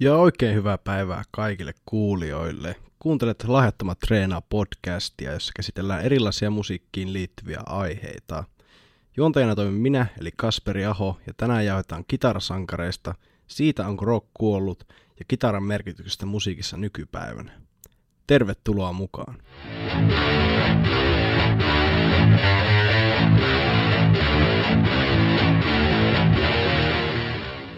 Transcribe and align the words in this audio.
Ja 0.00 0.16
oikein 0.16 0.54
hyvää 0.54 0.78
päivää 0.78 1.22
kaikille 1.30 1.74
kuulijoille. 1.86 2.76
Kuuntelet 2.98 3.44
Lahjattomat 3.48 3.98
treenaa 3.98 4.40
podcastia, 4.40 5.32
jossa 5.32 5.52
käsitellään 5.56 6.04
erilaisia 6.04 6.50
musiikkiin 6.50 7.12
liittyviä 7.12 7.60
aiheita. 7.66 8.44
Juontajana 9.16 9.54
toimin 9.54 9.80
minä, 9.80 10.06
eli 10.20 10.30
Kasperi 10.36 10.84
Aho, 10.84 11.20
ja 11.26 11.32
tänään 11.36 11.66
jaetaan 11.66 12.04
kitarasankareista, 12.08 13.14
siitä 13.46 13.86
onko 13.86 14.04
rock 14.04 14.26
kuollut 14.34 14.84
ja 15.18 15.24
kitaran 15.28 15.62
merkityksestä 15.62 16.26
musiikissa 16.26 16.76
nykypäivänä. 16.76 17.52
Tervetuloa 18.26 18.92
mukaan! 18.92 19.42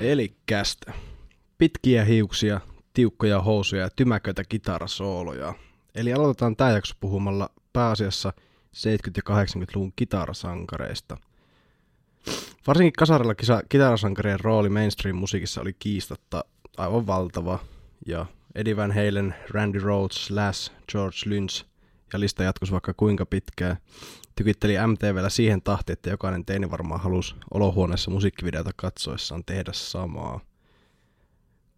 Eli 0.01 0.37
kästä. 0.47 0.93
Pitkiä 1.59 2.05
hiuksia, 2.05 2.61
tiukkoja 2.95 3.43
housuja 3.43 3.83
ja 3.83 3.91
tymäköitä 3.97 4.45
kitarasooloja. 4.45 5.55
Eli 5.95 6.13
aloitetaan 6.13 6.57
tämä 6.57 6.71
jakso 6.71 6.95
puhumalla 7.01 7.51
pääasiassa 7.73 8.33
70- 8.37 8.41
ja 9.17 9.23
80-luvun 9.23 9.93
kitarasankareista. 9.97 11.17
Varsinkin 12.67 12.93
kasarilla 12.93 13.35
kisa- 13.35 13.63
kitarasankarien 13.69 14.41
rooli 14.41 14.69
mainstream-musiikissa 14.69 15.61
oli 15.61 15.73
kiistatta 15.79 16.45
aivan 16.77 17.07
valtava, 17.07 17.59
ja 18.07 18.27
Eddie 18.55 18.77
Van 18.77 18.93
Halen, 18.93 19.35
Randy 19.51 19.79
Rhoads, 19.79 20.27
Slash, 20.27 20.73
George 20.93 21.19
Lynch 21.27 21.65
ja 22.13 22.21
lista 22.21 22.43
jatkuisi 22.43 22.73
vaikka 22.73 22.95
kuinka 22.95 23.27
pitkään. 23.27 23.77
Tykitteli 24.37 24.75
MTVllä 24.87 25.29
siihen 25.29 25.63
tahtiin, 25.63 25.93
että 25.93 26.11
jokainen 26.11 26.45
teini 26.45 26.71
varmaan 26.71 27.01
halusi 27.01 27.35
olohuoneessa 27.55 28.11
musiikkivideota 28.11 28.71
katsoessaan 28.77 29.45
tehdä 29.45 29.73
samaa. 29.75 30.41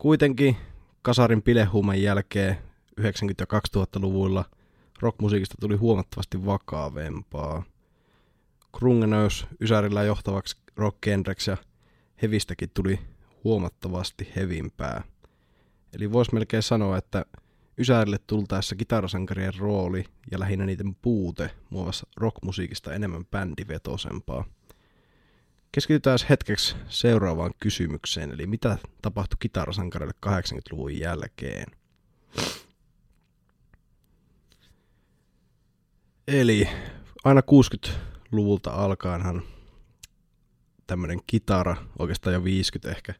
Kuitenkin 0.00 0.56
kasarin 1.02 1.42
pilehuuman 1.42 2.02
jälkeen 2.02 2.56
90- 3.00 3.04
ja 3.40 3.46
2000-luvuilla 3.78 4.44
rockmusiikista 5.00 5.54
tuli 5.60 5.76
huomattavasti 5.76 6.46
vakavempaa. 6.46 7.62
Krunge 8.78 9.06
nousi 9.06 9.46
Ysärillä 9.60 10.02
johtavaksi 10.02 10.56
rock 10.76 11.06
ja 11.46 11.56
hevistäkin 12.22 12.70
tuli 12.74 12.98
huomattavasti 13.44 14.28
hevimpää. 14.36 15.02
Eli 15.92 16.12
voisi 16.12 16.34
melkein 16.34 16.62
sanoa, 16.62 16.98
että 16.98 17.24
Ysärille 17.78 18.18
tultaessa 18.26 18.76
kitarasankarien 18.76 19.54
rooli 19.58 20.04
ja 20.30 20.40
lähinnä 20.40 20.66
niiden 20.66 20.94
puute 21.02 21.50
muovasi 21.70 22.06
rockmusiikista 22.16 22.94
enemmän 22.94 23.26
bändivetosempaa. 23.26 24.44
Keskitytään 25.72 26.18
hetkeksi 26.28 26.76
seuraavaan 26.88 27.52
kysymykseen, 27.60 28.30
eli 28.30 28.46
mitä 28.46 28.78
tapahtui 29.02 29.36
kitarasankarille 29.40 30.14
80-luvun 30.26 30.98
jälkeen? 30.98 31.66
Eli 36.28 36.68
aina 37.24 37.40
60-luvulta 37.40 38.70
alkaenhan 38.70 39.42
tämmönen 40.86 41.20
kitara, 41.26 41.76
oikeastaan 41.98 42.34
jo 42.34 42.44
50 42.44 42.96
ehkä, 42.96 43.14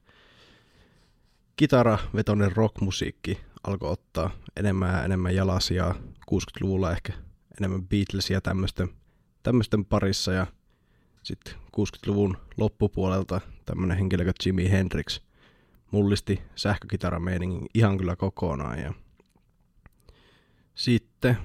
kitaravetoinen 1.57 2.57
rockmusiikki 2.57 3.41
alkoi 3.63 3.91
ottaa 3.91 4.31
enemmän 4.57 4.93
ja 4.95 5.05
enemmän 5.05 5.35
jalasia 5.35 5.95
60-luvulla 6.31 6.93
ehkä 6.93 7.13
enemmän 7.61 7.89
Beatlesia 7.89 8.41
tämmöisten, 8.41 8.89
tämmöisten 9.43 9.85
parissa 9.85 10.33
ja 10.33 10.47
sitten 11.23 11.55
60-luvun 11.55 12.37
loppupuolelta 12.57 13.41
tämmöinen 13.65 13.97
henkilö 13.97 14.25
kuin 14.25 14.35
Jimi 14.47 14.71
Hendrix 14.71 15.21
mullisti 15.91 16.43
sähkökitarameiningin 16.55 17.67
ihan 17.75 17.99
kyllä 17.99 18.17
kokonaan. 18.17 18.79
Ja 18.79 18.95
sitten 20.75 21.37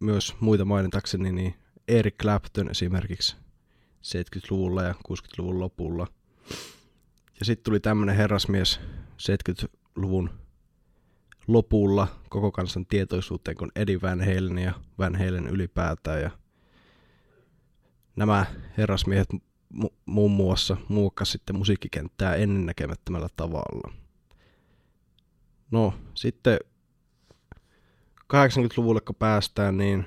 myös 0.00 0.34
muita 0.40 0.64
mainitakseni, 0.64 1.32
niin 1.32 1.54
Eric 1.88 2.14
Clapton 2.16 2.70
esimerkiksi 2.70 3.36
70-luvulla 4.02 4.82
ja 4.82 4.92
60-luvun 4.92 5.60
lopulla. 5.60 6.06
Ja 7.40 7.44
sitten 7.44 7.64
tuli 7.64 7.80
tämmöinen 7.80 8.16
herrasmies 8.16 8.80
70-luvun 9.18 10.30
lopulla 11.46 12.08
koko 12.28 12.52
kansan 12.52 12.86
tietoisuuteen 12.86 13.56
kuin 13.56 13.70
Eddie 13.76 14.00
Van 14.02 14.20
Halen 14.20 14.58
ja 14.58 14.72
Van 14.98 15.14
Halen 15.14 15.48
ylipäätään. 15.48 16.22
Ja 16.22 16.30
nämä 18.16 18.46
herrasmiehet 18.78 19.28
mu- 19.74 19.94
muun 20.06 20.30
muassa 20.30 20.76
muokkas 20.88 21.32
sitten 21.32 21.56
musiikkikenttää 21.56 22.34
ennennäkemättömällä 22.34 23.28
tavalla. 23.36 23.92
No, 25.70 25.94
sitten 26.14 26.58
80-luvulle 28.34 29.00
kun 29.00 29.14
päästään, 29.14 29.76
niin 29.76 30.04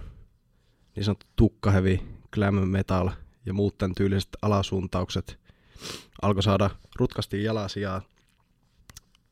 niin 0.95 1.03
sanottu 1.03 1.25
tukkahevi, 1.35 2.03
glam 2.31 2.55
metal 2.55 3.09
ja 3.45 3.53
muut 3.53 3.77
tämän 3.77 3.95
tyyliset 3.95 4.29
alasuuntaukset 4.41 5.39
alkoi 6.21 6.43
saada 6.43 6.69
rutkasti 6.95 7.43
jalasijaa. 7.43 8.01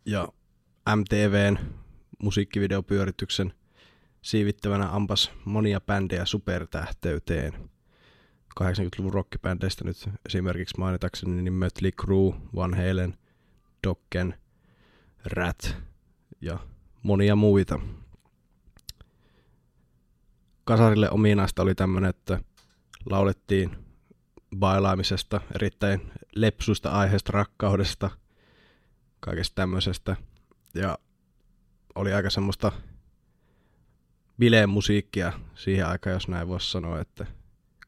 Ja 0.05 0.27
MTVn 0.95 1.57
musiikkivideopyörityksen 2.23 3.53
siivittävänä 4.21 4.89
ampas 4.89 5.31
monia 5.45 5.81
bändejä 5.81 6.25
supertähteyteen. 6.25 7.69
80-luvun 8.61 9.13
rockibändeistä 9.13 9.83
nyt 9.83 10.09
esimerkiksi 10.25 10.77
mainitakseni 10.77 11.41
niin 11.41 11.53
Mötley 11.53 11.91
Crue, 11.91 12.35
Van 12.55 12.73
Halen, 12.73 13.17
Dokken, 13.87 14.37
Rat 15.25 15.77
ja 16.41 16.59
monia 17.03 17.35
muita. 17.35 17.79
Kasarille 20.63 21.09
ominaista 21.09 21.61
oli 21.61 21.75
tämmöinen, 21.75 22.09
että 22.09 22.39
laulettiin 23.05 23.77
bailaamisesta, 24.59 25.41
erittäin 25.55 26.11
lepsuista 26.35 26.91
aiheesta, 26.91 27.31
rakkaudesta, 27.31 28.09
kaikesta 29.19 29.55
tämmöisestä. 29.55 30.15
Ja 30.73 30.97
oli 31.95 32.13
aika 32.13 32.29
semmoista 32.29 32.71
bileen 34.39 34.69
musiikkia 34.69 35.33
siihen 35.55 35.87
aikaan, 35.87 36.13
jos 36.13 36.27
näin 36.27 36.47
voisi 36.47 36.71
sanoa, 36.71 36.99
että 36.99 37.25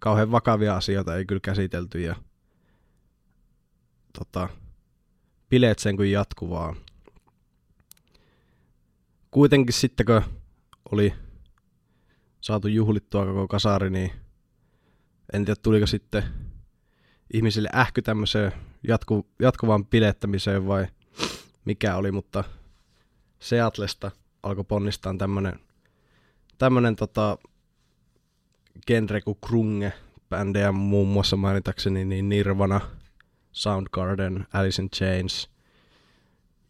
kauhean 0.06 0.32
vakavia 0.32 0.76
asioita 0.76 1.16
ei 1.16 1.26
kyllä 1.26 1.40
käsitelty 1.40 2.02
ja 2.02 2.16
tota, 4.20 4.50
bileet 5.50 5.80
sen 5.80 5.96
kuin 5.96 6.12
jatkuvaa. 6.12 6.76
Kuitenkin 9.32 9.74
sitten 9.74 10.06
kun 10.06 10.22
oli 10.92 11.14
saatu 12.42 12.68
juhlittua 12.68 13.26
koko 13.26 13.48
kasari, 13.48 13.90
niin 13.90 14.12
en 15.34 15.46
tiedä 15.46 15.60
tuliko 15.64 15.88
sitten 15.88 16.24
ihmisille 17.34 17.70
ähky 17.76 18.02
tämmöiseen 18.02 18.52
jatku, 18.88 19.28
jatkuvaan 19.40 19.86
pilettämiseen 19.86 20.68
vai 20.68 20.88
mikä 21.66 21.96
oli, 21.96 22.12
mutta 22.12 22.44
Seatlesta 23.40 24.12
alkoi 24.44 24.64
ponnistaa 24.64 25.16
tämmönen, 25.18 25.60
tämmönen 26.58 26.96
tota, 26.96 27.38
genre 28.88 29.22
kuin 29.22 29.38
krunge 29.48 29.94
bändejä 30.30 30.72
muun 30.72 31.08
muassa 31.08 31.36
mainitakseni 31.36 32.06
niin 32.06 32.30
Nirvana, 32.30 32.82
Soundgarden, 33.52 34.48
Alice 34.54 34.82
in 34.82 34.90
Chains 34.90 35.50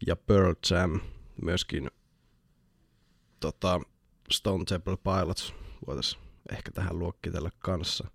ja 0.06 0.16
Pearl 0.16 0.54
Jam 0.70 1.00
myöskin 1.42 1.90
tota, 3.40 3.80
Stone 4.32 4.64
Temple 4.64 4.96
Pilots 4.96 5.54
voitaisiin 5.86 6.22
ehkä 6.50 6.70
tähän 6.70 6.98
luokkitella 6.98 7.50
kanssa. 7.58 8.10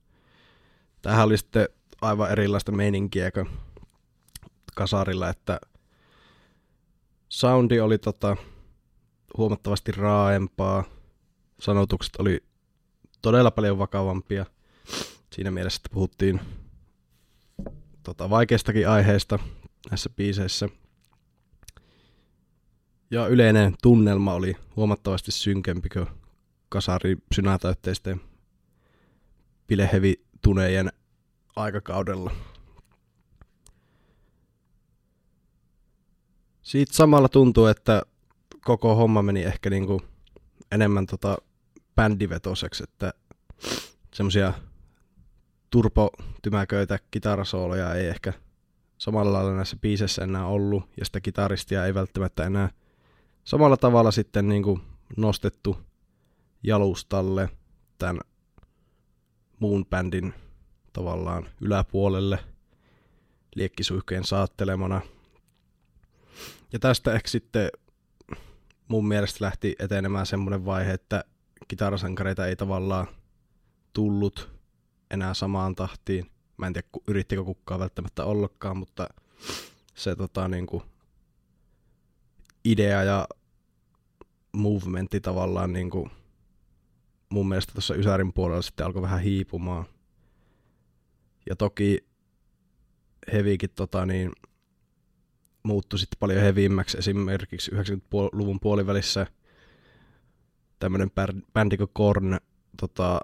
Tähän 1.01 1.25
oli 1.25 1.37
sitten 1.37 1.69
aivan 2.01 2.31
erilaista 2.31 2.71
meininkiä 2.71 3.31
kuin 3.31 3.49
kasarilla, 4.75 5.29
että 5.29 5.59
soundi 7.29 7.79
oli 7.79 7.97
tota, 7.97 8.37
huomattavasti 9.37 9.91
raaempaa, 9.91 10.83
sanotukset 11.59 12.15
oli 12.15 12.43
todella 13.21 13.51
paljon 13.51 13.77
vakavampia. 13.77 14.45
Siinä 15.33 15.51
mielessä, 15.51 15.77
että 15.77 15.93
puhuttiin 15.93 16.39
tota, 18.03 18.29
vaikeistakin 18.29 18.89
aiheista 18.89 19.39
näissä 19.89 20.09
biiseissä. 20.09 20.69
Ja 23.11 23.27
yleinen 23.27 23.75
tunnelma 23.81 24.33
oli 24.33 24.55
huomattavasti 24.75 25.31
synkempi 25.31 25.89
kuin 25.89 26.07
kasari 26.69 27.17
synätäytteisten 27.35 28.21
bilehevi-tunejen 29.67 30.91
aikakaudella. 31.55 32.31
Siitä 36.61 36.93
samalla 36.93 37.29
tuntuu, 37.29 37.65
että 37.65 38.01
koko 38.65 38.95
homma 38.95 39.21
meni 39.21 39.43
ehkä 39.43 39.69
niinku 39.69 40.01
enemmän 40.71 41.05
tota 41.05 41.37
bändivetoseksi, 41.95 42.83
että 42.83 43.13
semmosia 44.13 44.53
turpotymäköitä 45.69 46.99
kitarasooloja 47.11 47.93
ei 47.93 48.07
ehkä 48.07 48.33
samalla 48.97 49.33
lailla 49.33 49.55
näissä 49.55 49.77
biiseissä 49.81 50.23
enää 50.23 50.45
ollut, 50.45 50.83
ja 50.99 51.05
sitä 51.05 51.21
kitaristia 51.21 51.85
ei 51.85 51.93
välttämättä 51.93 52.45
enää 52.45 52.69
samalla 53.43 53.77
tavalla 53.77 54.11
sitten 54.11 54.47
niin 54.47 54.63
kuin 54.63 54.81
nostettu 55.17 55.77
jalustalle 56.63 57.49
tämän 57.97 58.19
muun 59.59 59.85
bändin 59.85 60.33
tavallaan 60.93 61.49
yläpuolelle 61.61 62.39
liekkisuihkojen 63.55 64.23
saattelemana. 64.23 65.01
Ja 66.73 66.79
tästä 66.79 67.13
ehkä 67.13 67.29
sitten 67.29 67.69
mun 68.87 69.07
mielestä 69.07 69.45
lähti 69.45 69.75
etenemään 69.79 70.25
semmoinen 70.25 70.65
vaihe, 70.65 70.93
että 70.93 71.23
kitarasankareita 71.67 72.47
ei 72.47 72.55
tavallaan 72.55 73.07
tullut 73.93 74.49
enää 75.11 75.33
samaan 75.33 75.75
tahtiin. 75.75 76.31
Mä 76.57 76.67
en 76.67 76.73
tiedä, 76.73 76.87
yrittikö 77.07 77.43
kukaan 77.43 77.79
välttämättä 77.79 78.25
ollakaan, 78.25 78.77
mutta 78.77 79.07
se 79.95 80.15
tota, 80.15 80.47
niin 80.47 80.67
kuin, 80.67 80.83
idea 82.65 83.03
ja 83.03 83.27
movementti 84.51 85.21
tavallaan 85.21 85.73
niin 85.73 85.89
kuin, 85.89 86.11
mun 87.29 87.49
mielestä 87.49 87.73
tuossa 87.73 87.95
Ysärin 87.95 88.33
puolella 88.33 88.61
sitten 88.61 88.85
alkoi 88.85 89.01
vähän 89.01 89.21
hiipumaan. 89.21 89.85
Ja 91.49 91.55
toki 91.55 92.05
hevikin 93.33 93.69
tota, 93.75 94.05
niin, 94.05 94.31
muuttui 95.63 95.99
sitten 95.99 96.19
paljon 96.19 96.41
heviimmäksi. 96.41 96.97
Esimerkiksi 96.97 97.71
90-luvun 97.71 98.59
puolivälissä 98.59 99.27
tämmöinen 100.81 101.11
bändi 101.53 101.77
kuin 101.77 101.89
Korn 101.93 102.37
tota, 102.79 103.21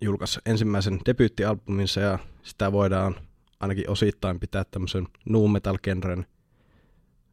julkaisi 0.00 0.40
ensimmäisen 0.46 1.00
debyyttialbuminsa 1.06 2.00
ja 2.00 2.18
sitä 2.42 2.72
voidaan 2.72 3.14
ainakin 3.60 3.90
osittain 3.90 4.40
pitää 4.40 4.64
tämmöisen 4.64 5.08
nu 5.24 5.48
metal 5.48 5.78
genren 5.82 6.26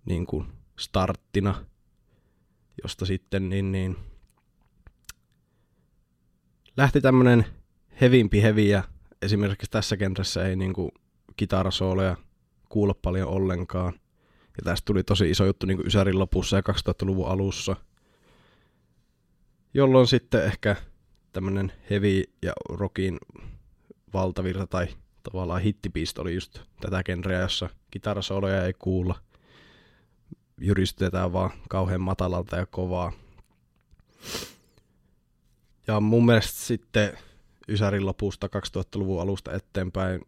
niin 0.06 0.25
kuin 0.25 0.48
starttina, 0.80 1.66
josta 2.83 3.06
sitten 3.06 3.50
niin, 3.50 3.72
niin 3.72 3.98
lähti 6.78 7.01
tämmönen 7.01 7.45
hevimpi 8.01 8.42
hevi 8.42 8.69
ja 8.69 8.83
esimerkiksi 9.21 9.71
tässä 9.71 9.98
genressä 9.98 10.48
ei 10.48 10.56
niin 10.56 10.74
kuin 10.74 10.92
kitarasooleja 11.36 12.18
kuulla 12.69 12.94
paljon 13.01 13.30
ollenkaan. 13.30 13.94
Ja 14.57 14.63
tästä 14.63 14.86
tuli 14.86 15.04
tosi 15.04 15.30
iso 15.30 15.45
juttu 15.45 15.66
niin 15.66 15.78
kuin 15.78 15.88
Ysärin 15.88 16.19
lopussa 16.19 16.56
ja 16.56 16.63
2000-luvun 16.69 17.28
alussa, 17.28 17.75
jolloin 19.75 20.07
sitten 20.07 20.45
ehkä 20.45 20.75
tämmönen 21.33 21.72
heavy 21.89 22.24
ja 22.42 22.54
rockin 22.69 23.18
valtavirta 24.13 24.68
tai 24.68 24.88
tavallaan 25.24 25.62
hittipiistä 25.62 26.22
oli 26.22 26.36
just 26.36 26.60
tätä 26.81 27.04
genreä, 27.04 27.42
jossa 27.42 27.69
kitarasoloja 27.92 28.66
ei 28.66 28.74
kuulla. 28.74 29.19
Jyristetään 30.62 31.33
vaan 31.33 31.51
kauhean 31.69 32.01
matalalta 32.01 32.56
ja 32.56 32.66
kovaa. 32.66 33.12
Ja 35.88 36.00
mun 36.00 36.25
mielestä 36.25 36.60
sitten 36.60 37.18
Ysärin 37.68 38.06
lopusta 38.06 38.48
2000-luvun 38.48 39.21
alusta 39.21 39.54
eteenpäin 39.54 40.21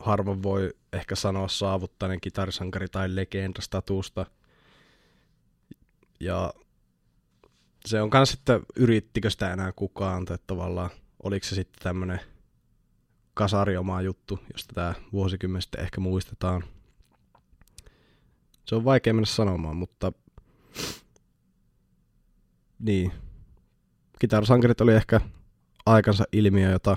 harvoin 0.00 0.42
voi 0.42 0.74
ehkä 0.92 1.14
sanoa 1.14 1.48
saavuttaneen 1.48 2.20
kitarisankari 2.20 2.88
tai 2.88 3.14
legenda-statusta. 3.14 4.26
Ja 6.20 6.54
se 7.86 8.02
on 8.02 8.10
kans 8.10 8.30
sitten, 8.30 8.60
yrittikö 8.76 9.30
sitä 9.30 9.52
enää 9.52 9.72
kukaan, 9.72 10.24
tai 10.24 10.38
tavallaan 10.46 10.90
oliko 11.22 11.46
se 11.46 11.54
sitten 11.54 11.82
tämmönen 11.82 12.20
kasarioma 13.34 14.02
juttu, 14.02 14.38
josta 14.52 14.74
tämä 14.74 14.94
vuosikymmen 15.12 15.62
sitten 15.62 15.80
ehkä 15.80 16.00
muistetaan. 16.00 16.64
Se 18.64 18.74
on 18.74 18.84
vaikea 18.84 19.14
mennä 19.14 19.26
sanomaan, 19.26 19.76
mutta 19.76 20.12
niin. 22.78 23.12
Kitarasankarit 24.18 24.80
oli 24.80 24.94
ehkä 24.94 25.20
aikansa 25.86 26.24
ilmiö, 26.32 26.70
jota 26.70 26.96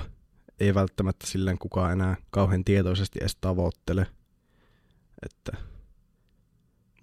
ei 0.59 0.73
välttämättä 0.73 1.27
silleen 1.27 1.57
kukaan 1.57 1.91
enää 1.91 2.15
kauhean 2.29 2.63
tietoisesti 2.63 3.19
edes 3.21 3.35
tavoittele. 3.35 4.07
Että 5.25 5.57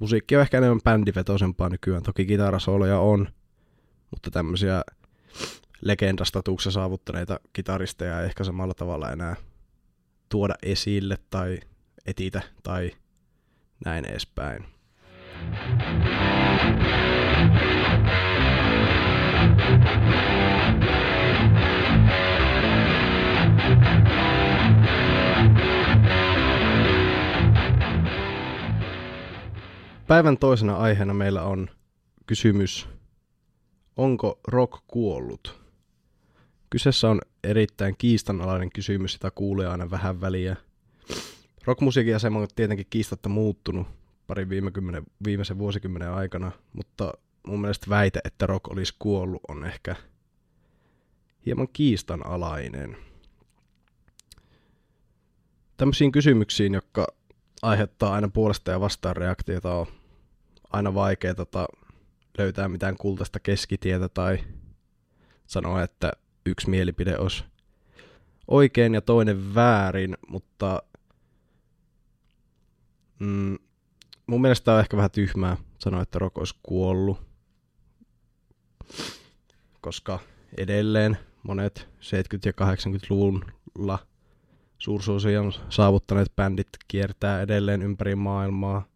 musiikki 0.01 0.37
on 0.37 0.43
ehkä 0.43 0.59
enemmän 0.59 0.81
bändivetoisempaa 0.85 1.69
nykyään. 1.69 2.03
Toki 2.03 2.27
kitarasoloja 2.27 2.99
on, 2.99 3.29
mutta 4.11 4.31
tämmöisiä 4.31 4.83
legendastatuksen 5.81 6.73
saavuttaneita 6.73 7.41
kitaristeja 7.53 8.21
ei 8.21 8.27
ehkä 8.27 8.45
samalla 8.45 8.75
tavalla 8.75 9.11
enää 9.11 9.37
tuoda 10.29 10.55
esille 10.63 11.19
tai 11.31 11.61
etitä 12.07 12.43
tai 12.63 12.91
näin 13.85 14.05
edespäin. 14.05 14.65
Päivän 30.07 30.39
toisena 30.39 30.77
aiheena 30.77 31.15
meillä 31.15 31.43
on 31.43 31.71
kysymys 32.27 32.89
Onko 34.01 34.41
rock 34.49 34.83
kuollut? 34.89 35.61
Kyseessä 36.71 37.11
on 37.11 37.21
erittäin 37.45 37.95
kiistanalainen 37.99 38.73
kysymys, 38.73 39.13
jota 39.13 39.31
kuulee 39.31 39.67
aina 39.67 39.91
vähän 39.91 40.21
väliä. 40.21 40.57
Rockmusiikin 41.65 42.17
asema 42.17 42.39
on 42.39 42.49
tietenkin 42.57 42.87
kiistatta 42.91 43.29
muuttunut 43.29 43.87
parin 44.27 44.49
viime 44.49 44.71
kymmenen, 44.71 45.05
viimeisen 45.25 45.59
vuosikymmenen 45.59 46.11
aikana, 46.11 46.53
mutta 46.73 47.13
mun 47.47 47.61
mielestä 47.61 47.87
väite, 47.89 48.21
että 48.25 48.47
rock 48.47 48.69
olisi 48.69 48.95
kuollut, 48.99 49.43
on 49.49 49.65
ehkä 49.65 49.97
hieman 51.47 51.69
kiistanalainen. 51.73 52.97
Tämmöisiin 55.77 56.13
kysymyksiin, 56.13 56.75
jotka 56.75 57.07
aiheuttaa 57.63 58.13
aina 58.13 58.29
puolesta 58.29 58.71
ja 58.71 58.81
vastaan 58.81 59.17
reaktiota, 59.17 59.75
on 59.75 59.87
aina 60.71 60.95
vaikea 60.95 61.35
tota, 61.35 61.67
löytää 62.39 62.69
mitään 62.69 62.97
kultaista 62.97 63.41
keskitietä 63.41 64.09
tai 64.09 64.39
sanoa, 65.47 65.83
että 65.83 66.13
yksi 66.47 66.71
mielipide 66.71 67.19
olisi 67.19 67.45
oikein 68.49 68.95
ja 68.95 69.01
toinen 69.01 69.55
väärin, 69.55 70.17
mutta 70.29 70.83
mm, 73.19 73.59
mun 74.27 74.41
mielestä 74.41 74.75
on 74.75 74.81
ehkä 74.81 74.97
vähän 74.97 75.11
tyhmää 75.11 75.57
sanoa, 75.79 76.03
että 76.03 76.19
rock 76.19 76.39
olisi 76.39 76.55
kuollut, 76.63 77.19
koska 79.81 80.19
edelleen 80.57 81.17
monet 81.43 81.89
70- 82.01 82.07
ja 82.45 82.53
80-luvulla 82.53 83.99
suursuosion 84.79 85.53
saavuttaneet 85.69 86.37
bändit 86.37 86.69
kiertää 86.89 87.43
edelleen 87.43 87.83
ympäri 87.83 88.15
maailmaa. 88.15 88.87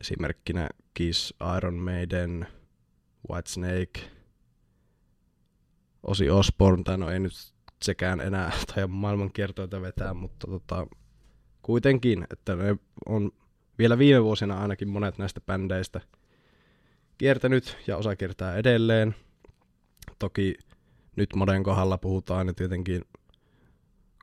Esimerkkinä 0.00 0.68
Kiss, 0.98 1.34
Iron 1.56 1.74
Maiden, 1.74 2.46
Whitesnake, 3.30 4.10
Osi 6.02 6.30
Osborne, 6.30 6.82
tai 6.82 6.98
no 6.98 7.10
ei 7.10 7.20
nyt 7.20 7.32
sekään 7.82 8.20
enää 8.20 8.52
tai 8.74 8.86
maailmankiertoita 8.86 9.82
vetää, 9.82 10.14
mutta 10.14 10.46
tota, 10.46 10.86
kuitenkin, 11.62 12.26
että 12.30 12.56
ne 12.56 12.76
on 13.06 13.30
vielä 13.78 13.98
viime 13.98 14.24
vuosina 14.24 14.60
ainakin 14.60 14.88
monet 14.88 15.18
näistä 15.18 15.40
bändeistä 15.40 16.00
kiertänyt 17.18 17.76
ja 17.86 17.96
osa 17.96 18.16
kiertää 18.16 18.56
edelleen. 18.56 19.14
Toki 20.18 20.54
nyt 21.16 21.34
moden 21.34 21.62
kohdalla 21.62 21.98
puhutaan 21.98 22.46
ja 22.46 22.54
tietenkin 22.54 23.04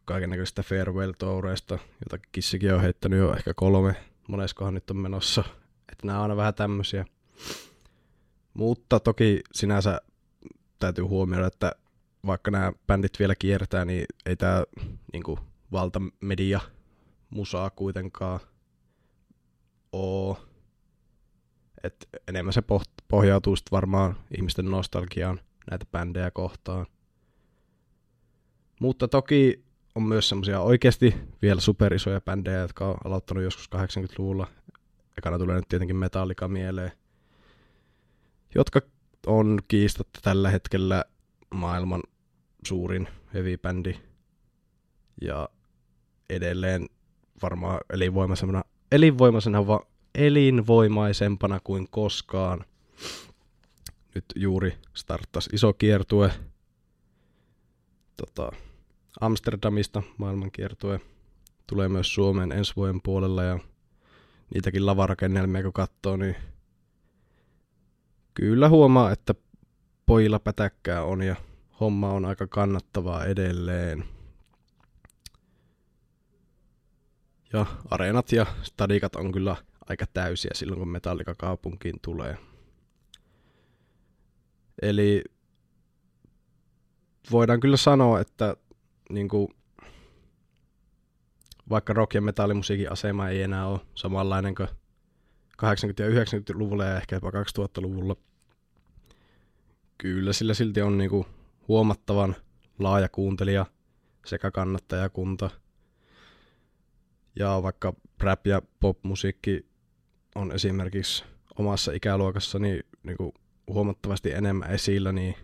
kaikennäköistä 0.05 0.63
farewell 0.63 1.12
toureista, 1.12 1.79
jota 2.00 2.25
Kissikin 2.32 2.74
on 2.74 2.82
heittänyt 2.82 3.20
jo 3.20 3.34
ehkä 3.34 3.53
kolme, 3.53 3.96
moneskohan 4.27 4.74
nyt 4.74 4.89
on 4.89 4.98
menossa 4.98 5.44
että 5.92 6.08
nämä 6.08 6.18
on 6.18 6.24
aina 6.24 6.36
vähän 6.36 6.54
tämmöisiä. 6.54 7.06
Mutta 8.54 9.00
toki 9.00 9.42
sinänsä 9.54 10.01
täytyy 10.80 11.04
huomioida, 11.04 11.48
että 11.48 11.72
vaikka 12.25 12.51
nämä 12.51 12.74
bändit 12.88 13.20
vielä 13.20 13.36
kiertää, 13.36 13.86
niin 13.86 14.06
ei 14.25 14.36
tämä 14.36 14.63
niinku, 15.13 15.39
valtamedia 15.72 16.60
musaa 17.30 17.70
kuitenkaan 17.70 18.39
oo. 19.92 20.39
Et 21.84 22.10
enemmän 22.27 22.54
se 22.54 22.63
pohjautuu 23.08 23.56
sitten 23.56 23.72
varmaan 23.72 24.18
ihmisten 24.38 24.65
nostalgiaan 24.65 25.39
näitä 25.72 25.86
bändejä 25.92 26.32
kohtaan. 26.32 26.86
Mutta 28.82 29.08
toki 29.08 29.65
on 29.96 30.04
myös 30.04 30.30
semmoisia 30.30 30.62
oikeasti 30.62 31.15
vielä 31.42 31.62
superisoja 31.62 32.22
bändejä, 32.22 32.60
jotka 32.60 32.88
on 32.88 32.98
aloittanut 33.06 33.44
joskus 33.44 33.70
80-luvulla 33.75 34.48
ekana 35.18 35.38
tulee 35.38 35.56
nyt 35.56 35.68
tietenkin 35.70 35.96
Metallica 35.96 36.48
mieleen, 36.48 36.92
jotka 38.56 38.82
on 39.28 39.60
kiistatta 39.68 40.20
tällä 40.24 40.50
hetkellä 40.50 41.06
maailman 41.54 42.04
suurin 42.68 43.08
heavy 43.34 43.58
bändi 43.58 43.96
ja 45.22 45.50
edelleen 46.30 46.88
varmaan 47.42 47.80
elinvoimaisena, 47.94 48.64
elinvoimaisena 48.92 49.68
va, 49.68 49.86
elinvoimaisempana 50.16 51.60
kuin 51.64 51.88
koskaan. 51.92 52.66
Nyt 54.16 54.26
juuri 54.36 54.78
starttasi 54.94 55.50
iso 55.54 55.74
kiertue 55.74 56.32
tota, 58.18 58.52
Amsterdamista 59.22 60.04
maailmankiertue. 60.18 61.02
Tulee 61.68 61.90
myös 61.90 62.14
Suomeen 62.14 62.52
ensi 62.52 62.74
vuoden 62.76 63.02
puolella 63.02 63.44
ja 63.44 63.60
niitäkin 64.54 64.86
lavarakennelmia 64.86 65.64
kun 65.64 65.74
katsoo, 65.74 66.18
niin 66.18 66.36
kyllä 68.34 68.70
huomaa, 68.70 69.12
että 69.12 69.36
pojilla 70.06 70.40
pätäkkää 70.40 71.04
on 71.04 71.22
ja 71.22 71.36
homma 71.80 72.12
on 72.12 72.25
aika 72.25 72.48
kannattavaa 72.48 73.25
edelleen. 73.25 74.06
Ja 77.54 77.66
areenat 77.90 78.32
ja 78.32 78.46
stadikat 78.64 79.16
on 79.16 79.32
kyllä 79.32 79.56
aika 79.90 80.06
täysiä 80.14 80.52
silloin, 80.54 80.80
kun 80.80 80.90
Metallika 80.90 81.36
kaupunkiin 81.36 82.00
tulee. 82.02 82.38
Eli 84.82 85.24
voidaan 87.32 87.60
kyllä 87.60 87.78
sanoa, 87.78 88.20
että 88.20 88.56
niin 89.10 89.28
kuin, 89.28 89.48
vaikka 91.70 91.94
rock- 91.94 92.14
ja 92.14 92.22
metallimusiikin 92.22 92.92
asema 92.92 93.30
ei 93.30 93.42
enää 93.42 93.68
ole 93.68 93.80
samanlainen 93.96 94.56
kuin 94.56 94.70
80- 94.70 94.74
ja 96.00 96.10
90-luvulla 96.10 96.86
ja 96.86 96.98
ehkä 96.98 97.16
jopa 97.16 97.30
2000-luvulla, 97.30 98.16
kyllä 99.98 100.34
sillä 100.34 100.54
silti 100.54 100.82
on 100.82 100.98
niin 100.98 101.10
kuin 101.10 101.26
huomattavan 101.68 102.36
laaja 102.80 103.10
kuuntelija 103.10 103.66
sekä 104.26 104.52
kannattajakunta. 104.52 105.50
Ja 107.36 107.64
vaikka 107.64 107.94
rap- 108.24 108.48
ja 108.48 108.62
pop-musiikki 108.80 109.66
on 110.36 110.52
esimerkiksi 110.52 111.24
omassa 111.60 111.92
ikäluokassani 111.92 112.80
niin 113.04 113.18
kuin 113.18 113.34
huomattavasti 113.68 114.32
enemmän 114.32 114.72
esillä, 114.72 115.12
niin 115.12 115.36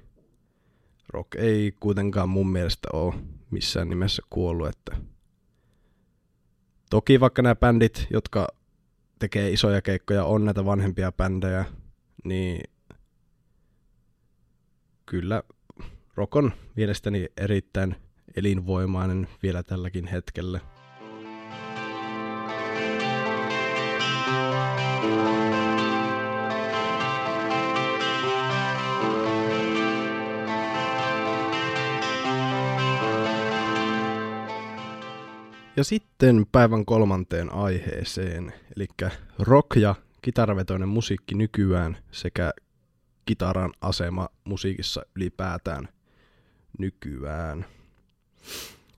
rock 1.09 1.35
ei 1.35 1.73
kuitenkaan 1.79 2.29
mun 2.29 2.51
mielestä 2.51 2.89
ole 2.93 3.13
missään 3.51 3.89
nimessä 3.89 4.21
kuollut. 4.29 4.67
Että 4.67 4.97
Toki 6.91 7.19
vaikka 7.19 7.41
nämä 7.41 7.55
bändit, 7.55 8.07
jotka 8.09 8.47
tekee 9.19 9.51
isoja 9.51 9.81
keikkoja, 9.81 10.25
on 10.25 10.45
näitä 10.45 10.65
vanhempia 10.65 11.11
bändejä, 11.11 11.65
niin 12.23 12.63
kyllä 15.05 15.43
rock 16.15 16.35
on 16.35 16.51
mielestäni 16.75 17.27
erittäin 17.37 17.95
elinvoimainen 18.35 19.27
vielä 19.43 19.63
tälläkin 19.63 20.07
hetkellä. 20.07 20.59
Ja 35.81 35.85
sitten 35.85 36.45
päivän 36.51 36.85
kolmanteen 36.85 37.53
aiheeseen, 37.53 38.53
eli 38.75 38.87
rock 39.39 39.75
ja 39.75 39.95
kitaravetoinen 40.21 40.89
musiikki 40.89 41.35
nykyään 41.35 41.97
sekä 42.11 42.53
kitaran 43.25 43.73
asema 43.81 44.29
musiikissa 44.43 45.05
ylipäätään 45.15 45.87
nykyään. 46.77 47.65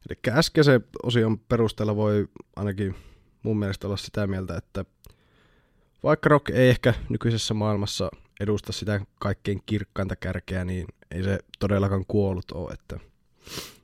Eli 0.10 0.36
äskeisen 0.38 0.84
osion 1.04 1.40
perusteella 1.40 1.96
voi 1.96 2.28
ainakin 2.56 2.96
mun 3.44 3.60
mielestä 3.60 3.88
olla 3.88 3.98
sitä 3.98 4.28
mieltä, 4.28 4.58
että 4.58 4.86
vaikka 6.04 6.30
rock 6.30 6.50
ei 6.50 6.70
ehkä 6.70 6.94
nykyisessä 7.10 7.54
maailmassa 7.54 8.12
edusta 8.40 8.72
sitä 8.72 9.02
kaikkein 9.20 9.62
kirkkainta 9.66 10.16
kärkeä, 10.16 10.66
niin 10.66 10.88
ei 11.12 11.24
se 11.24 11.40
todellakaan 11.60 12.06
kuollut 12.08 12.52
ole, 12.52 12.74
että 12.74 13.00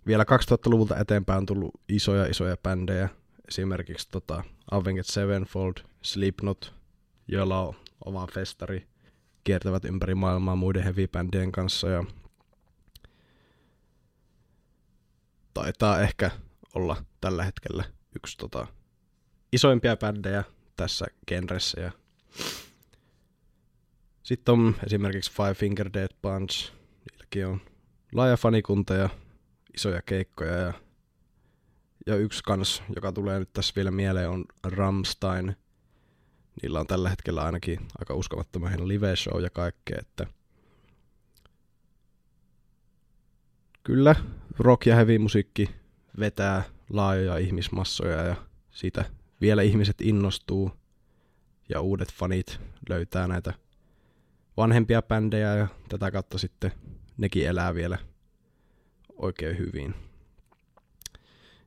vielä 0.10 0.24
2000-luvulta 0.24 0.98
eteenpäin 0.98 1.38
on 1.38 1.46
tullut 1.46 1.72
isoja 1.90 2.26
isoja 2.26 2.58
bändejä, 2.58 3.10
esimerkiksi 3.48 4.08
tota, 4.12 4.44
Avenged 4.72 5.04
Sevenfold, 5.04 5.74
Slipknot, 6.02 6.74
joilla 7.28 7.68
on 7.68 7.76
oma 8.06 8.28
festari, 8.34 8.88
kiertävät 9.44 9.86
ympäri 9.86 10.16
maailmaa 10.16 10.56
muiden 10.56 10.84
heavy-bändien 10.84 11.52
kanssa 11.52 11.88
ja 11.88 12.04
taitaa 15.54 16.02
ehkä 16.02 16.32
olla 16.76 17.04
tällä 17.22 17.44
hetkellä 17.44 17.84
yksi 18.16 18.38
tota, 18.38 18.68
isoimpia 19.52 19.98
bändejä 19.98 20.44
tässä 20.76 21.06
genressä. 21.28 21.82
Ja 21.82 21.92
sitten 24.24 24.54
on 24.54 24.76
esimerkiksi 24.86 25.32
Five 25.32 25.54
Finger 25.54 25.90
Dead 25.94 26.12
Punch, 26.22 26.72
niilläkin 27.10 27.48
on 27.48 27.62
laaja 28.14 28.38
fanikunta 28.38 28.94
ja 28.94 29.10
isoja 29.80 30.02
keikkoja 30.02 30.54
ja, 30.54 30.74
ja 32.06 32.16
yksi 32.16 32.44
kans, 32.44 32.84
joka 32.96 33.12
tulee 33.12 33.40
nyt 33.40 33.54
tässä 33.54 33.74
vielä 33.76 33.92
mieleen, 33.92 34.30
on 34.30 34.46
Ramstein. 34.64 35.56
Niillä 36.62 36.80
on 36.80 36.88
tällä 36.88 37.10
hetkellä 37.10 37.44
ainakin 37.44 37.80
aika 38.00 38.14
uskomattoman 38.14 38.70
hieno 38.70 38.88
live-show 38.88 39.44
ja 39.44 39.50
kaikkea, 39.50 39.98
että 40.00 40.28
kyllä 43.84 44.16
rock 44.58 44.86
ja 44.86 44.96
heavy 44.96 45.18
musiikki 45.18 45.70
vetää 46.20 46.64
laajoja 46.90 47.38
ihmismassoja 47.38 48.24
ja 48.24 48.36
siitä 48.72 49.06
vielä 49.42 49.62
ihmiset 49.62 50.02
innostuu 50.02 50.72
ja 51.70 51.82
uudet 51.82 52.14
fanit 52.14 52.60
löytää 52.90 53.28
näitä 53.28 53.54
vanhempia 54.58 55.02
bändejä 55.02 55.56
ja 55.56 55.68
tätä 55.90 56.12
kautta 56.12 56.38
sitten 56.38 56.72
nekin 57.18 57.48
elää 57.48 57.76
vielä 57.76 58.09
oikein 59.20 59.58
hyvin. 59.58 59.96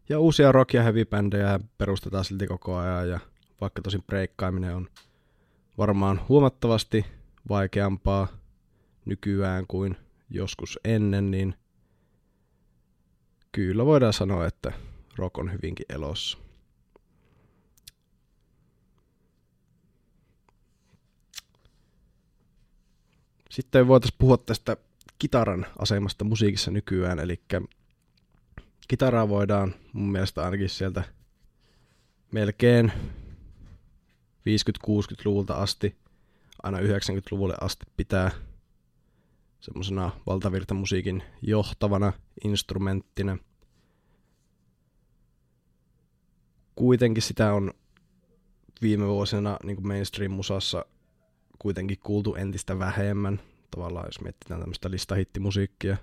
Ja 0.09 0.18
uusia 0.18 0.52
rock- 0.52 0.75
ja 0.75 0.82
heavy-bändejä 0.82 1.61
perustetaan 1.78 2.25
silti 2.25 2.47
koko 2.47 2.76
ajan 2.76 3.09
ja 3.09 3.21
vaikka 3.61 3.82
tosin 3.82 4.02
breikkaaminen 4.02 4.76
on 4.76 4.88
varmaan 5.78 6.21
huomattavasti 6.28 7.06
vaikeampaa 7.49 8.28
nykyään 9.04 9.66
kuin 9.66 9.97
joskus 10.30 10.78
ennen, 10.85 11.30
niin 11.30 11.54
kyllä 13.52 13.87
voidaan 13.87 14.12
sanoa, 14.12 14.47
että 14.47 14.73
rock 15.16 15.38
on 15.38 15.52
hyvinkin 15.52 15.87
elossa. 15.88 16.38
Sitten 23.50 23.88
voitaisiin 23.88 24.18
puhua 24.18 24.37
tästä 24.37 24.76
kitaran 25.23 25.67
asemasta 25.79 26.25
musiikissa 26.25 26.71
nykyään, 26.71 27.19
eli 27.19 27.43
kitaraa 28.88 29.29
voidaan 29.29 29.75
mun 29.93 30.12
mielestä 30.12 30.45
ainakin 30.45 30.69
sieltä 30.69 31.05
melkein 32.33 32.93
50-60-luvulta 34.87 35.55
asti, 35.55 35.97
aina 36.62 36.79
90-luvulle 36.79 37.55
asti 37.61 37.87
pitää 37.97 38.31
semmoisena 39.61 40.11
valtavirtamusiikin 40.26 41.23
johtavana 41.43 42.12
instrumenttina. 42.45 43.38
Kuitenkin 46.75 47.23
sitä 47.23 47.52
on 47.52 47.73
viime 48.83 49.07
vuosina 49.07 49.57
niin 49.64 49.87
mainstream-musassa 49.87 50.85
kuitenkin 51.59 51.99
kuultu 51.99 52.35
entistä 52.35 52.79
vähemmän 52.79 53.41
tavallaan, 53.76 54.07
jos 54.07 54.21
mietitään 54.21 54.61
tämmöistä 54.61 54.91
listahittimusiikkia. 54.91 55.97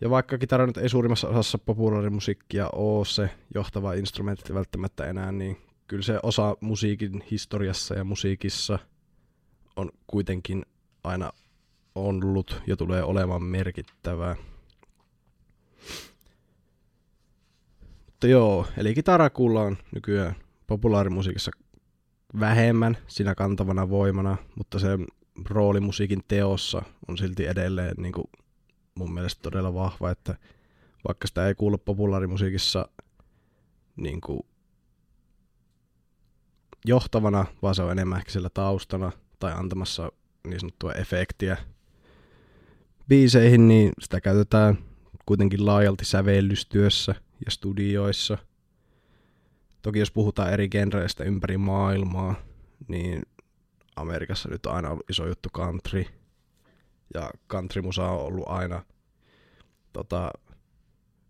Ja 0.00 0.10
vaikka 0.10 0.38
kitara 0.38 0.66
nyt 0.66 0.76
ei 0.76 0.88
suurimmassa 0.88 1.28
osassa 1.28 1.58
populaarimusiikkia 1.58 2.68
ole 2.72 3.04
se 3.04 3.30
johtava 3.54 3.92
instrumentti 3.92 4.54
välttämättä 4.54 5.06
enää, 5.06 5.32
niin 5.32 5.56
kyllä 5.86 6.02
se 6.02 6.18
osa 6.22 6.56
musiikin 6.60 7.24
historiassa 7.30 7.94
ja 7.94 8.04
musiikissa 8.04 8.78
on 9.76 9.90
kuitenkin 10.06 10.66
aina 11.04 11.32
ollut 11.94 12.62
ja 12.66 12.76
tulee 12.76 13.02
olemaan 13.02 13.42
merkittävää. 13.42 14.36
Mutta 18.06 18.26
joo, 18.26 18.66
eli 18.76 18.94
kitara 18.94 19.30
kuullaan 19.30 19.78
nykyään 19.94 20.34
populaarimusiikissa 20.66 21.50
vähemmän 22.40 22.96
siinä 23.06 23.34
kantavana 23.34 23.88
voimana, 23.88 24.36
mutta 24.54 24.78
se 24.78 24.88
rooli 25.50 25.80
musiikin 25.80 26.20
teossa 26.28 26.82
on 27.08 27.18
silti 27.18 27.46
edelleen 27.46 27.94
niin 27.98 28.12
kuin 28.12 28.26
mun 28.94 29.14
mielestä 29.14 29.42
todella 29.42 29.74
vahva, 29.74 30.10
että 30.10 30.36
vaikka 31.08 31.28
sitä 31.28 31.48
ei 31.48 31.54
kuulu 31.54 31.78
populaarimusiikissa 31.78 32.88
niin 33.96 34.20
kuin 34.20 34.40
johtavana, 36.86 37.46
vaan 37.62 37.74
se 37.74 37.82
on 37.82 37.92
enemmän 37.92 38.18
ehkä 38.18 38.30
sillä 38.32 38.50
taustana 38.50 39.12
tai 39.38 39.52
antamassa 39.52 40.12
niin 40.46 40.60
sanottua 40.60 40.92
efektiä 40.92 41.56
biiseihin, 43.08 43.68
niin 43.68 43.92
sitä 44.00 44.20
käytetään 44.20 44.78
kuitenkin 45.26 45.66
laajalti 45.66 46.04
sävellystyössä 46.04 47.14
ja 47.44 47.50
studioissa. 47.50 48.38
Toki 49.82 49.98
jos 49.98 50.10
puhutaan 50.10 50.52
eri 50.52 50.68
genreistä 50.68 51.24
ympäri 51.24 51.58
maailmaa, 51.58 52.34
niin 52.88 53.22
Amerikassa 54.00 54.48
nyt 54.48 54.66
on 54.66 54.74
aina 54.74 54.90
ollut 54.90 55.10
iso 55.10 55.26
juttu 55.26 55.48
country. 55.56 56.04
Ja 57.14 57.30
countrymusa 57.50 58.10
on 58.10 58.20
ollut 58.20 58.48
aina 58.48 58.82
tota, 59.92 60.30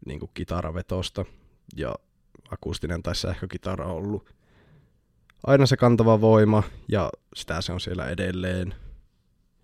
niin 0.06 0.20
kuin 0.20 0.30
kitaravetosta. 0.34 1.24
Ja 1.76 1.94
akustinen 2.50 3.02
tai 3.02 3.14
sähkökitara 3.14 3.86
on 3.86 3.96
ollut 3.96 4.34
aina 5.46 5.66
se 5.66 5.76
kantava 5.76 6.20
voima, 6.20 6.62
ja 6.88 7.10
sitä 7.34 7.60
se 7.60 7.72
on 7.72 7.80
siellä 7.80 8.08
edelleen. 8.08 8.74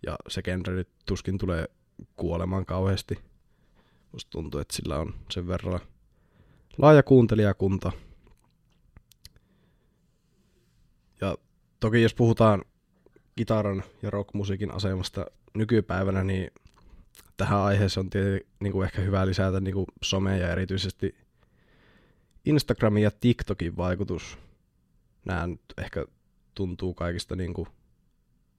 Ja 0.07 0.17
se 0.29 0.43
genre 0.43 0.75
nyt 0.75 0.89
tuskin 1.07 1.39
tulee 1.39 1.65
kuolemaan 2.17 2.67
kauheasti. 2.67 3.19
Musta 4.13 4.31
tuntuu, 4.31 4.61
että 4.61 4.77
sillä 4.77 4.99
on 4.99 5.15
sen 5.31 5.47
verran 5.47 5.81
laaja 6.79 7.03
kuuntelijakunta. 7.03 7.93
Ja 11.21 11.37
toki 11.81 12.03
jos 12.03 12.15
puhutaan 12.15 12.63
kitaran 13.37 13.83
ja 14.03 14.11
rockmusiikin 14.11 14.75
asemasta 14.75 15.27
nykypäivänä, 15.55 16.25
niin 16.25 16.51
tähän 17.37 17.59
aiheeseen 17.59 18.05
on 18.07 18.11
tietysti 18.11 18.49
niin 18.61 18.73
kuin 18.73 18.85
ehkä 18.85 19.03
hyvä 19.03 19.27
lisätä 19.27 19.61
niin 19.61 19.75
kuin 19.75 19.87
some 20.03 20.39
ja 20.39 20.53
erityisesti 20.53 21.15
Instagramin 22.45 23.03
ja 23.03 23.11
TikTokin 23.11 23.77
vaikutus. 23.77 24.39
Nämä 25.25 25.47
nyt 25.47 25.61
ehkä 25.79 26.07
tuntuu 26.55 26.95
kaikista 26.95 27.37
niin 27.37 27.55
kuin 27.55 27.69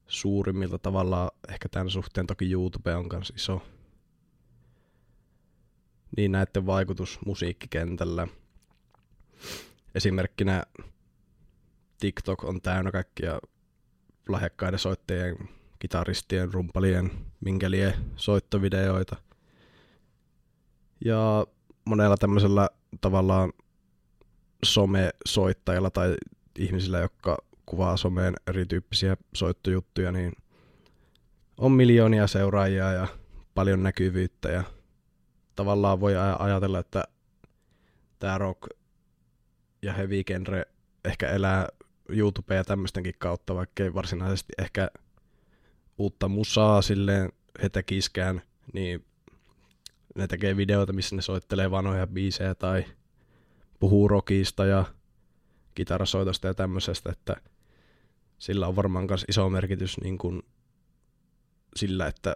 suurimmilta 0.07 0.79
tavalla. 0.79 1.31
Ehkä 1.49 1.69
tämän 1.69 1.89
suhteen 1.89 2.27
toki 2.27 2.51
YouTube 2.51 2.95
on 2.95 3.07
myös 3.11 3.33
iso. 3.35 3.61
Niin 6.17 6.31
näiden 6.31 6.65
vaikutus 6.65 7.19
musiikkikentällä. 7.25 8.27
Esimerkkinä 9.95 10.63
TikTok 11.99 12.43
on 12.43 12.61
täynnä 12.61 12.91
kaikkia 12.91 13.39
lahjakkaiden 14.29 14.79
soittajien, 14.79 15.37
kitaristien, 15.79 16.53
rumpalien, 16.53 17.11
minkelien 17.39 17.93
soittovideoita. 18.15 19.15
Ja 21.05 21.47
monella 21.85 22.17
tämmöisellä 22.17 22.69
tavallaan 23.01 23.53
some-soittajalla 24.65 25.89
tai 25.89 26.15
ihmisillä, 26.59 26.99
jotka 26.99 27.37
kuvaa 27.65 27.97
someen 27.97 28.33
erityyppisiä 28.47 29.17
soittojuttuja, 29.33 30.11
niin 30.11 30.33
on 31.57 31.71
miljoonia 31.71 32.27
seuraajia 32.27 32.91
ja 32.91 33.07
paljon 33.53 33.83
näkyvyyttä 33.83 34.49
ja 34.49 34.63
tavallaan 35.55 35.99
voi 35.99 36.13
ajatella, 36.39 36.79
että 36.79 37.03
tämä 38.19 38.37
rock 38.37 38.69
ja 39.81 39.93
heavy 39.93 40.23
genre 40.23 40.65
ehkä 41.05 41.29
elää 41.29 41.67
YouTube 42.09 42.55
ja 42.55 42.63
tämmöistenkin 42.63 43.15
kautta, 43.17 43.55
vaikka 43.55 43.83
ei 43.83 43.93
varsinaisesti 43.93 44.53
ehkä 44.57 44.89
uutta 45.97 46.27
musaa 46.27 46.81
silleen 46.81 47.31
he 47.63 47.69
tekiskään, 47.69 48.41
niin 48.73 49.05
ne 50.15 50.27
tekee 50.27 50.57
videoita, 50.57 50.93
missä 50.93 51.15
ne 51.15 51.21
soittelee 51.21 51.71
vanhoja 51.71 52.07
biisejä 52.07 52.55
tai 52.55 52.85
puhuu 53.79 54.07
rockista 54.07 54.65
ja 54.65 54.85
kitarasoitosta 55.75 56.47
ja 56.47 56.53
tämmöisestä, 56.53 57.11
että 57.11 57.35
sillä 58.37 58.67
on 58.67 58.75
varmaan 58.75 59.05
myös 59.09 59.25
iso 59.29 59.49
merkitys 59.49 59.97
niin 60.01 60.17
kuin 60.17 60.43
sillä, 61.75 62.07
että 62.07 62.35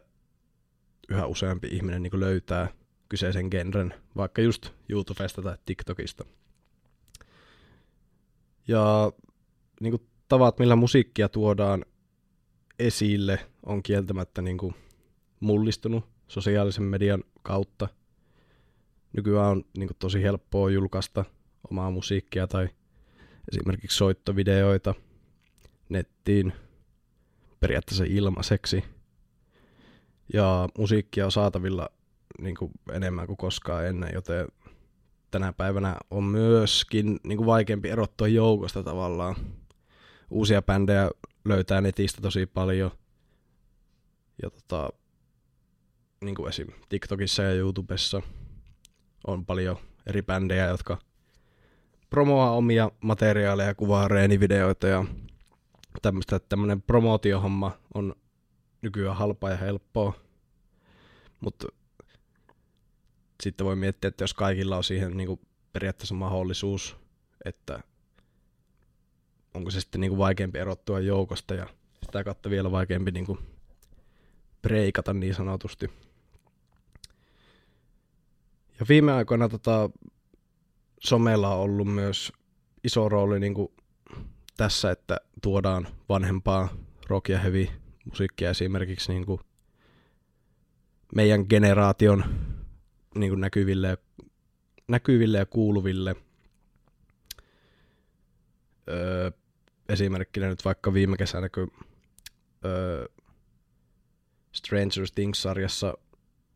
yhä 1.09 1.25
useampi 1.25 1.67
ihminen 1.71 2.03
niin 2.03 2.11
kuin 2.11 2.19
löytää 2.19 2.67
kyseisen 3.09 3.47
genren, 3.51 3.93
vaikka 4.15 4.41
just 4.41 4.69
YouTubesta 4.89 5.41
tai 5.41 5.57
TikTokista. 5.65 6.25
Ja 8.67 9.11
niin 9.79 9.91
kuin 9.91 10.09
tavat, 10.27 10.59
millä 10.59 10.75
musiikkia 10.75 11.29
tuodaan 11.29 11.85
esille, 12.79 13.39
on 13.65 13.83
kieltämättä 13.83 14.41
niin 14.41 14.57
kuin 14.57 14.75
mullistunut 15.39 16.05
sosiaalisen 16.27 16.83
median 16.83 17.23
kautta. 17.41 17.87
Nykyään 19.13 19.51
on 19.51 19.63
niin 19.77 19.87
kuin 19.87 19.97
tosi 19.99 20.23
helppoa 20.23 20.69
julkaista 20.69 21.25
omaa 21.71 21.91
musiikkia 21.91 22.47
tai 22.47 22.69
esimerkiksi 23.51 23.97
soittovideoita 23.97 24.95
nettiin 25.89 26.53
periaatteessa 27.59 28.03
ilmaiseksi. 28.07 28.83
Ja 30.33 30.69
musiikkia 30.77 31.25
on 31.25 31.31
saatavilla 31.31 31.89
niin 32.41 32.55
kuin 32.55 32.71
enemmän 32.91 33.27
kuin 33.27 33.37
koskaan 33.37 33.85
ennen, 33.85 34.11
joten 34.13 34.47
tänä 35.31 35.53
päivänä 35.53 35.95
on 36.11 36.23
myöskin 36.23 37.19
niin 37.23 37.37
kuin 37.37 37.45
vaikeampi 37.45 37.89
erottua 37.89 38.27
joukosta 38.27 38.83
tavallaan. 38.83 39.35
Uusia 40.29 40.61
bändejä 40.61 41.09
löytää 41.45 41.81
netistä 41.81 42.21
tosi 42.21 42.45
paljon. 42.45 42.91
Ja 44.43 44.49
tota, 44.49 44.89
niin 46.21 46.35
kuin 46.35 46.49
esim. 46.49 46.67
TikTokissa 46.89 47.43
ja 47.43 47.53
YouTubessa 47.53 48.21
on 49.27 49.45
paljon 49.45 49.77
eri 50.05 50.21
bändejä, 50.21 50.65
jotka 50.65 50.97
promoaa 52.09 52.51
omia 52.51 52.91
materiaaleja, 53.01 53.75
kuvaa 53.75 54.07
reenivideoita 54.07 54.87
ja 54.87 55.05
tämmöistä, 56.01 56.35
että 56.35 56.49
tämmöinen 56.49 56.81
promootiohomma 56.81 57.71
on 57.93 58.15
nykyään 58.81 59.17
halpaa 59.17 59.49
ja 59.49 59.57
helppoa. 59.57 60.13
Mutta 61.39 61.67
sitten 63.43 63.65
voi 63.65 63.75
miettiä, 63.75 64.07
että 64.07 64.23
jos 64.23 64.33
kaikilla 64.33 64.77
on 64.77 64.83
siihen 64.83 65.17
niin 65.17 65.27
kuin 65.27 65.39
periaatteessa 65.73 66.15
mahdollisuus, 66.15 66.97
että 67.45 67.79
onko 69.53 69.71
se 69.71 69.81
sitten 69.81 70.01
niin 70.01 70.11
kuin 70.11 70.19
vaikeampi 70.19 70.59
erottua 70.59 70.99
joukosta 70.99 71.53
ja 71.53 71.67
sitä 72.05 72.23
kautta 72.23 72.49
vielä 72.49 72.71
vaikeampi 72.71 73.11
niin 73.11 73.25
kuin 73.25 73.39
breikata 74.61 75.13
niin 75.13 75.33
sanotusti. 75.33 75.89
Ja 78.79 78.85
viime 78.89 79.11
aikoina 79.13 79.49
tota, 79.49 79.89
somella 80.99 81.55
on 81.55 81.61
ollut 81.61 81.87
myös 81.87 82.33
iso 82.83 83.09
rooli 83.09 83.39
niin 83.39 83.53
kuin 83.53 83.71
tässä, 84.57 84.91
että 84.91 85.17
tuodaan 85.41 85.87
vanhempaa 86.09 86.69
rock- 87.09 87.29
ja 87.31 87.39
heavy 87.39 87.67
musiikkia 88.05 88.49
esimerkiksi 88.49 89.11
niin 89.11 89.25
kuin 89.25 89.39
meidän 91.15 91.45
generaation 91.49 92.23
niin 93.15 93.31
kuin 93.31 93.41
näkyville, 93.41 93.97
näkyville 94.87 95.37
ja 95.37 95.45
kuuluville. 95.45 96.15
Öö, 98.89 99.31
esimerkkinä 99.89 100.47
nyt 100.47 100.65
vaikka 100.65 100.93
viime 100.93 101.17
kesänä, 101.17 101.49
kun 101.49 101.71
öö, 102.65 103.05
Stranger 104.51 105.05
Things-sarjassa 105.15 105.93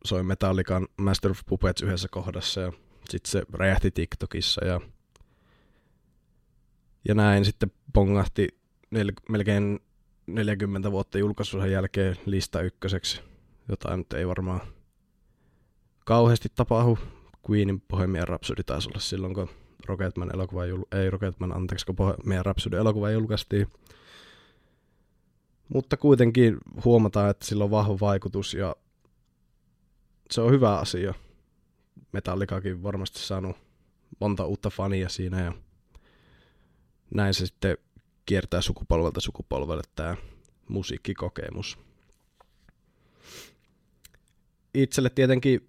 soi 0.06 0.24
Metallican 0.24 0.88
Master 0.98 1.32
of 1.32 1.40
Puppets 1.46 1.82
yhdessä 1.82 2.08
kohdassa 2.12 2.62
ja 2.62 2.72
sitten 3.10 3.32
se 3.32 3.44
räjähti 3.54 3.92
TikTokissa 3.92 4.66
ja, 4.66 4.82
ja 7.08 7.16
näin 7.16 7.46
sitten 7.46 7.72
pongahti 7.94 8.48
nel, 8.92 9.12
melkein 9.30 9.80
40 10.28 10.92
vuotta 10.92 11.18
julkaisun 11.18 11.72
jälkeen 11.72 12.16
lista 12.26 12.62
ykköseksi, 12.62 13.22
jota 13.70 13.98
nyt 13.98 14.14
ei 14.14 14.28
varmaan 14.28 14.62
kauheasti 16.06 16.50
tapahdu. 16.56 16.98
Queenin 17.50 17.82
Bohemian 17.82 18.28
Rhapsody 18.28 18.64
taisi 18.64 18.90
olla 18.90 19.00
silloin, 19.00 19.34
kun 19.34 19.50
Rocketman 19.86 20.36
elokuva, 20.36 20.66
jul- 20.66 20.98
ei 20.98 21.10
Rocketman, 21.10 21.56
anteeksi, 21.56 21.86
kun 21.86 21.96
Bohemian 21.96 22.46
Rhapsody 22.46 22.78
elokuva 22.78 23.12
julkaistiin. 23.12 23.68
Mutta 25.70 25.98
kuitenkin 25.98 26.58
huomataan, 26.86 27.30
että 27.30 27.46
sillä 27.46 27.64
on 27.64 27.72
vahva 27.72 27.98
vaikutus 28.02 28.54
ja 28.54 28.76
se 30.32 30.42
on 30.42 30.52
hyvä 30.52 30.78
asia. 30.78 31.14
Metallikakin 32.12 32.84
varmasti 32.84 33.20
saanut 33.20 33.58
monta 34.20 34.46
uutta 34.46 34.70
fania 34.70 35.10
siinä 35.10 35.42
ja 35.44 35.54
näin 37.14 37.34
se 37.34 37.46
sitten 37.46 37.78
kiertää 38.26 38.62
sukupolvelta 38.62 39.22
sukupolvelle 39.22 39.84
tämä 39.96 40.16
musiikkikokemus. 40.70 41.78
Itselle 44.74 45.10
tietenkin 45.10 45.68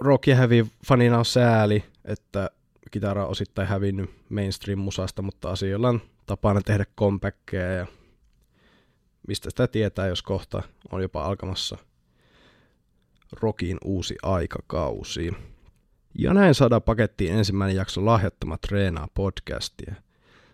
rock 0.00 0.26
ja 0.26 0.36
heavy 0.36 0.66
fanina 0.86 1.18
on 1.18 1.24
sääli, 1.24 1.84
että 2.04 2.50
kitara 2.90 3.24
on 3.24 3.30
osittain 3.30 3.68
hävinnyt 3.68 4.10
mainstream-musasta, 4.28 5.22
mutta 5.22 5.50
asioilla 5.50 5.88
on 5.88 6.00
tapana 6.26 6.60
tehdä 6.60 6.84
compactkeja 6.98 7.72
ja 7.72 7.86
mistä 9.28 9.50
sitä 9.50 9.66
tietää, 9.66 10.06
jos 10.06 10.22
kohta 10.22 10.62
on 10.92 11.02
jopa 11.02 11.24
alkamassa 11.24 11.78
rokin 13.40 13.78
uusi 13.84 14.16
aikakausi. 14.22 15.32
Ja 16.18 16.34
näin 16.34 16.54
saadaan 16.54 16.82
pakettiin 16.82 17.34
ensimmäinen 17.34 17.76
jakso 17.76 18.04
Lahjattomat 18.04 18.60
treenaa 18.60 19.08
podcastia. 19.14 19.94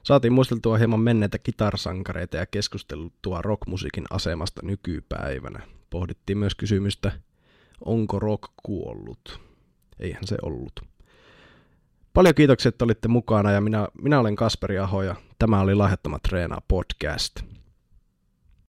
Saatiin 0.03 0.33
muisteltua 0.33 0.79
hieman 0.79 1.01
menneitä 1.01 1.39
kitarsankareita 1.39 2.37
ja 2.37 2.47
keskusteltua 2.47 3.43
rockmusiikin 3.43 4.05
asemasta 4.11 4.61
nykypäivänä. 4.65 5.61
Pohdittiin 5.91 6.39
myös 6.39 6.55
kysymystä, 6.55 7.13
onko 7.85 8.19
rock 8.19 8.53
kuollut? 8.63 9.41
Eihän 9.99 10.27
se 10.27 10.37
ollut. 10.43 10.90
Paljon 12.15 12.35
kiitoksia, 12.35 12.69
että 12.69 12.85
olitte 12.85 13.09
mukana 13.09 13.53
ja 13.53 13.61
minä, 13.61 13.89
minä 14.03 14.21
olen 14.21 14.37
Kasperi 14.37 14.79
Aho 14.79 15.03
ja 15.03 15.15
tämä 15.39 15.61
oli 15.61 15.75
Lahjattomat 15.75 16.23
treenaa 16.23 16.63
podcast. 16.69 17.50